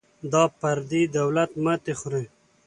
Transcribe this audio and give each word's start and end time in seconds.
دا 0.31 0.43
پردی 0.59 1.03
دولت 1.17 1.51
ماتې 1.63 1.93
خوري. 1.99 2.25